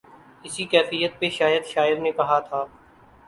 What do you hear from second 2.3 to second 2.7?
تھا۔